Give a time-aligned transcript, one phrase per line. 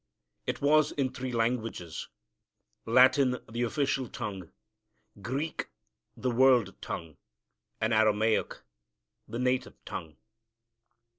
[0.47, 2.07] It was in three languages,
[2.87, 4.49] Latin the official tongue,
[5.21, 5.67] Greek
[6.17, 7.17] the world tongue,
[7.79, 8.55] and Aramaic
[9.27, 10.17] the native tongue.